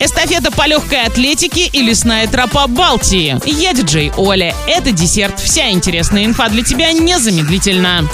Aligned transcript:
Эстафета 0.00 0.52
по 0.52 0.64
легкой 0.68 1.06
атлетике 1.06 1.66
и 1.66 1.82
лесная 1.82 2.28
тропа 2.28 2.68
Балтии. 2.68 3.36
Я 3.44 3.72
диджей 3.72 4.12
Оля. 4.16 4.54
Это 4.68 4.92
десерт. 4.92 5.40
Вся 5.40 5.70
интересная 5.70 6.24
инфа 6.24 6.48
для 6.48 6.62
тебя 6.62 6.92
незамедлительно. 6.92 8.08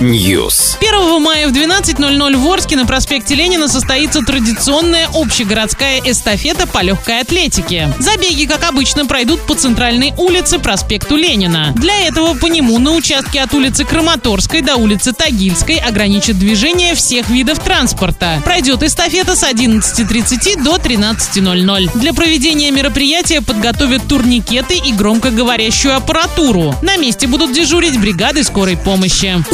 News. 0.00 0.78
1 0.80 1.22
мая 1.22 1.46
в 1.46 1.52
12.00 1.52 2.36
в 2.36 2.46
Орске 2.48 2.74
на 2.74 2.84
проспекте 2.84 3.36
Ленина 3.36 3.68
состоится 3.68 4.22
традиционная 4.22 5.06
общегородская 5.14 6.00
эстафета 6.04 6.66
по 6.66 6.82
легкой 6.82 7.20
атлетике. 7.20 7.88
Забеги, 8.00 8.46
как 8.46 8.64
обычно, 8.68 9.06
пройдут 9.06 9.42
по 9.42 9.54
центральной 9.54 10.12
улице 10.16 10.58
проспекту 10.58 11.14
Ленина. 11.14 11.72
Для 11.76 12.08
этого 12.08 12.34
по 12.34 12.46
нему 12.46 12.80
на 12.80 12.90
участке 12.90 13.40
от 13.40 13.54
улицы 13.54 13.84
Краматорской 13.84 14.62
до 14.62 14.74
улицы 14.74 15.12
Тагильской 15.12 15.76
ограничат 15.76 16.40
движение 16.40 16.96
всех 16.96 17.28
видов 17.30 17.60
транспорта. 17.60 18.42
Пройдет 18.44 18.82
эстафета 18.82 19.36
с 19.36 19.44
11 19.44 19.75
11.30 19.80 20.62
до 20.62 20.76
13.00. 20.76 21.98
Для 21.98 22.14
проведения 22.14 22.70
мероприятия 22.70 23.40
подготовят 23.42 24.06
турникеты 24.08 24.76
и 24.76 24.92
громкоговорящую 24.92 25.96
аппаратуру. 25.96 26.74
На 26.82 26.96
месте 26.96 27.26
будут 27.26 27.52
дежурить 27.52 27.98
бригады 28.00 28.42
скорой 28.44 28.76
помощи. 28.76 29.44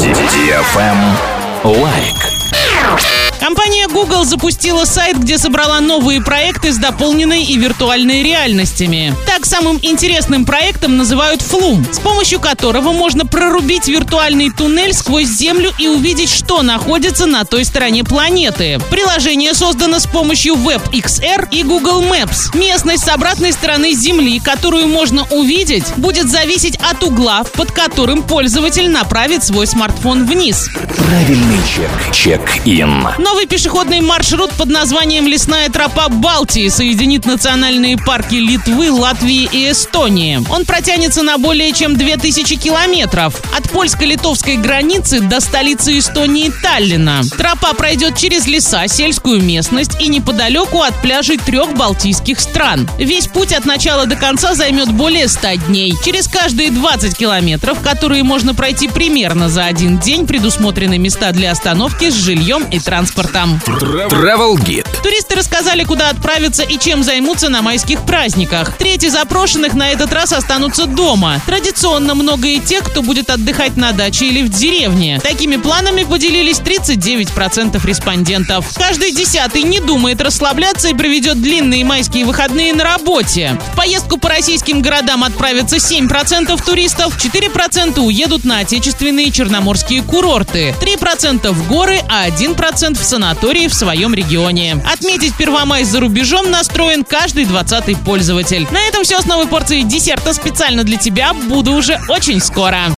Лайк. 1.63 3.22
Компания 3.43 3.89
Google 3.89 4.23
запустила 4.23 4.85
сайт, 4.85 5.19
где 5.19 5.37
собрала 5.37 5.81
новые 5.81 6.21
проекты 6.21 6.71
с 6.71 6.77
дополненной 6.77 7.43
и 7.43 7.57
виртуальной 7.57 8.23
реальностями. 8.23 9.13
Так, 9.27 9.45
самым 9.45 9.79
интересным 9.81 10.45
проектом 10.45 10.95
называют 10.95 11.41
Flume, 11.41 11.93
с 11.93 11.99
помощью 11.99 12.39
которого 12.39 12.93
можно 12.93 13.25
прорубить 13.25 13.89
виртуальный 13.89 14.49
туннель 14.49 14.93
сквозь 14.93 15.27
Землю 15.27 15.73
и 15.77 15.89
увидеть, 15.89 16.29
что 16.29 16.61
находится 16.61 17.25
на 17.25 17.43
той 17.43 17.65
стороне 17.65 18.05
планеты. 18.05 18.79
Приложение 18.89 19.53
создано 19.53 19.99
с 19.99 20.07
помощью 20.07 20.55
WebXR 20.55 21.49
и 21.51 21.63
Google 21.63 22.01
Maps. 22.01 22.57
Местность 22.57 23.03
с 23.03 23.09
обратной 23.09 23.51
стороны 23.51 23.91
Земли, 23.91 24.39
которую 24.39 24.87
можно 24.87 25.27
увидеть, 25.31 25.83
будет 25.97 26.31
зависеть 26.31 26.77
от 26.77 27.03
угла, 27.03 27.43
под 27.43 27.73
которым 27.73 28.23
пользователь 28.23 28.89
направит 28.89 29.43
свой 29.43 29.67
смартфон 29.67 30.25
вниз. 30.25 30.69
Правильный 30.95 31.59
чек. 31.67 32.13
Чек-ин. 32.13 33.09
Новый 33.33 33.47
пешеходный 33.47 33.99
маршрут 33.99 34.51
под 34.51 34.69
названием 34.69 35.25
«Лесная 35.25 35.67
тропа 35.67 36.07
Балтии» 36.07 36.69
соединит 36.69 37.25
национальные 37.25 37.97
парки 37.97 38.35
Литвы, 38.35 38.91
Латвии 38.91 39.49
и 39.51 39.71
Эстонии. 39.71 40.39
Он 40.51 40.65
протянется 40.65 41.23
на 41.23 41.39
более 41.39 41.71
чем 41.73 41.97
2000 41.97 42.55
километров. 42.57 43.41
От 43.57 43.71
польско-литовской 43.71 44.57
границы 44.57 45.19
до 45.19 45.39
столицы 45.41 45.97
Эстонии 45.97 46.53
Таллина. 46.61 47.23
Тропа 47.35 47.73
пройдет 47.73 48.15
через 48.19 48.45
леса, 48.45 48.87
сельскую 48.87 49.41
местность 49.41 49.99
и 49.99 50.09
неподалеку 50.09 50.83
от 50.83 51.01
пляжей 51.01 51.37
трех 51.37 51.73
балтийских 51.73 52.39
стран. 52.39 52.87
Весь 52.99 53.25
путь 53.25 53.51
от 53.51 53.65
начала 53.65 54.05
до 54.05 54.15
конца 54.15 54.53
займет 54.53 54.91
более 54.91 55.27
100 55.27 55.55
дней. 55.69 55.95
Через 56.05 56.27
каждые 56.27 56.69
20 56.69 57.17
километров, 57.17 57.79
которые 57.81 58.21
можно 58.21 58.53
пройти 58.53 58.87
примерно 58.87 59.49
за 59.49 59.65
один 59.65 59.97
день, 59.97 60.27
предусмотрены 60.27 60.99
места 60.99 61.31
для 61.31 61.51
остановки 61.51 62.11
с 62.11 62.13
жильем 62.13 62.63
и 62.69 62.77
транспортом 62.77 63.22
транспортом. 63.23 63.59
Travel 63.65 64.55
Guide. 64.55 64.87
Туристы 65.01 65.35
рассказали, 65.35 65.83
куда 65.83 66.09
отправиться 66.09 66.63
и 66.63 66.77
чем 66.77 67.03
займутся 67.03 67.49
на 67.49 67.61
майских 67.61 68.01
праздниках. 68.05 68.77
Трети 68.77 69.09
запрошенных 69.09 69.73
на 69.73 69.89
этот 69.91 70.13
раз 70.13 70.33
останутся 70.33 70.85
дома. 70.85 71.41
Традиционно 71.45 72.15
много 72.15 72.47
и 72.47 72.59
тех, 72.59 72.83
кто 72.83 73.01
будет 73.01 73.29
отдыхать 73.29 73.77
на 73.77 73.91
даче 73.91 74.27
или 74.27 74.43
в 74.43 74.49
деревне. 74.49 75.19
Такими 75.21 75.57
планами 75.57 76.03
поделились 76.03 76.59
39% 76.59 77.85
респондентов. 77.85 78.65
Каждый 78.75 79.11
десятый 79.11 79.63
не 79.63 79.79
думает 79.79 80.21
расслабляться 80.21 80.89
и 80.89 80.93
проведет 80.93 81.41
длинные 81.41 81.83
майские 81.83 82.25
выходные 82.25 82.73
на 82.73 82.83
работе. 82.83 83.59
В 83.73 83.75
поездку 83.75 84.17
по 84.17 84.29
российским 84.29 84.81
городам 84.81 85.23
отправятся 85.23 85.77
7% 85.77 86.63
туристов, 86.63 87.17
4% 87.17 87.99
уедут 87.99 88.45
на 88.45 88.59
отечественные 88.59 89.31
черноморские 89.31 90.01
курорты, 90.01 90.75
3% 90.81 91.51
в 91.51 91.67
горы, 91.67 91.99
а 92.09 92.27
1% 92.27 92.97
в 92.97 93.03
санатории 93.13 93.67
в 93.67 93.75
своем 93.75 94.15
регионе. 94.15 94.83
Отметить 94.91 95.35
Первомай 95.35 95.83
за 95.83 95.99
рубежом 95.99 96.49
настроен 96.49 97.03
каждый 97.03 97.45
двадцатый 97.45 97.95
пользователь. 97.95 98.67
На 98.71 98.87
этом 98.87 99.03
все 99.03 99.21
с 99.21 99.27
новой 99.27 99.45
порцией 99.45 99.83
десерта 99.83 100.33
специально 100.33 100.83
для 100.83 100.97
тебя. 100.97 101.31
Буду 101.33 101.73
уже 101.73 102.01
очень 102.09 102.41
скоро. 102.41 102.91